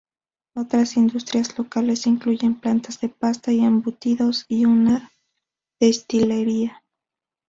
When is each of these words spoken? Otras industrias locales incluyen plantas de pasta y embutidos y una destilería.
Otras 0.55 0.97
industrias 0.97 1.55
locales 1.59 2.07
incluyen 2.07 2.59
plantas 2.59 2.99
de 3.01 3.09
pasta 3.09 3.51
y 3.51 3.59
embutidos 3.63 4.45
y 4.47 4.65
una 4.65 5.11
destilería. 5.79 6.81